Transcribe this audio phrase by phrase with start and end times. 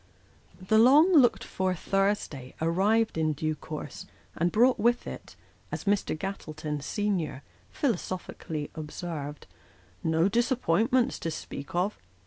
[0.59, 5.35] The long looked for Thursday arrived in due course, and brought with it,
[5.71, 6.17] as Mr.
[6.17, 9.45] Gattleton, senior, philosophically, observed,"
[10.03, 11.99] no dis appointments, to speak of."